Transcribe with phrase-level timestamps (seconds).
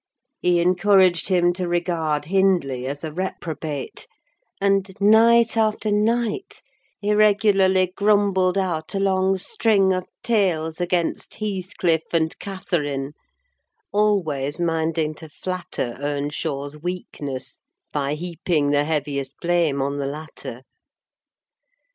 [0.39, 4.07] He encouraged him to regard Hindley as a reprobate;
[4.59, 6.63] and, night after night,
[6.99, 13.13] he regularly grumbled out a long string of tales against Heathcliff and Catherine:
[13.91, 17.59] always minding to flatter Earnshaw's weakness
[17.93, 20.63] by heaping the heaviest blame on the latter.